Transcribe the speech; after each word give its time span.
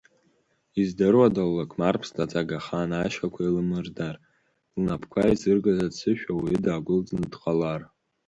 Издыруада, 0.81 1.43
ллақмар 1.49 1.95
ԥсҭаҵагахан 2.01 2.89
ашьхақәа 2.93 3.41
илымырдар, 3.47 4.15
лнапқәа 4.77 5.19
еизыргаз 5.29 5.79
аццышә 5.87 6.25
ауаҩы 6.31 6.59
дагәылҵны 6.65 7.25
дҟалар… 7.31 7.81